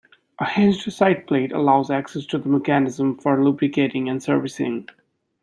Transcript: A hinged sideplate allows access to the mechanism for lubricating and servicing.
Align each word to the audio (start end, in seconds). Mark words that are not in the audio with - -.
A 0.39 0.45
hinged 0.49 0.87
sideplate 0.91 1.53
allows 1.53 1.91
access 1.91 2.25
to 2.25 2.39
the 2.39 2.49
mechanism 2.49 3.15
for 3.19 3.43
lubricating 3.43 4.09
and 4.09 4.23
servicing. 4.23 4.89